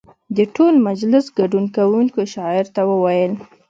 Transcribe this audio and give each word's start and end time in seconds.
د 0.37 0.37
ټول 0.55 0.73
مجلس 0.87 1.25
ګډون 1.39 1.65
کوونکو 1.77 2.19
شاعر 2.33 2.65
ته 2.75 2.81
وویل. 2.91 3.33